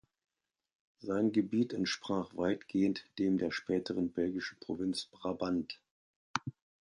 [1.01, 5.79] Sein Gebiet entsprach weitgehend dem der späteren belgischen Provinz Brabant.